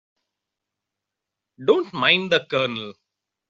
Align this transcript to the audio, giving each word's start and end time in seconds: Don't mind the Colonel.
Don't 1.63 1.93
mind 1.93 2.31
the 2.31 2.43
Colonel. 2.49 2.95